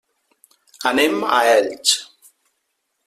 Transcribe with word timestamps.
Anem 0.91 1.21
a 1.41 1.43
Elx. 1.51 1.93